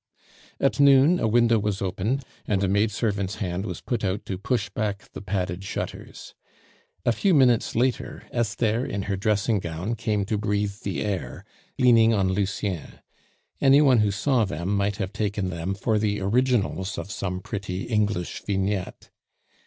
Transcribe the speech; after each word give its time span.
At 0.59 0.79
noon 0.79 1.19
a 1.19 1.27
window 1.27 1.59
was 1.59 1.79
opened, 1.79 2.23
and 2.47 2.63
a 2.63 2.67
maid 2.67 2.89
servant's 2.89 3.35
hand 3.35 3.67
was 3.67 3.81
put 3.81 4.03
out 4.03 4.25
to 4.25 4.35
push 4.39 4.67
back 4.67 5.07
the 5.13 5.21
padded 5.21 5.63
shutters. 5.63 6.33
A 7.05 7.11
few 7.11 7.35
minutes 7.35 7.75
later, 7.75 8.23
Esther, 8.31 8.83
in 8.83 9.03
her 9.03 9.15
dressing 9.15 9.59
gown, 9.59 9.93
came 9.93 10.25
to 10.25 10.39
breathe 10.39 10.73
the 10.81 11.03
air, 11.03 11.45
leaning 11.77 12.15
on 12.15 12.29
Lucien; 12.31 13.01
any 13.61 13.79
one 13.79 13.99
who 13.99 14.09
saw 14.09 14.43
them 14.43 14.75
might 14.75 14.95
have 14.95 15.13
taken 15.13 15.51
them 15.51 15.75
for 15.75 15.99
the 15.99 16.19
originals 16.19 16.97
of 16.97 17.11
some 17.11 17.39
pretty 17.39 17.83
English 17.83 18.41
vignette. 18.47 19.11